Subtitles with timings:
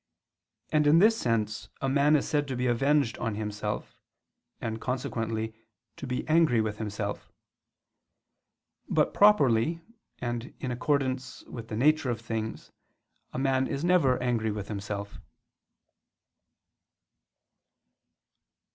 [0.71, 3.99] And in this sense a man is said to be avenged on himself,
[4.59, 5.53] and consequently,
[5.97, 7.31] to be angry with himself.
[8.89, 9.79] But properly,
[10.17, 12.71] and in accordance with the nature of things,
[13.31, 15.19] a man is never angry with himself.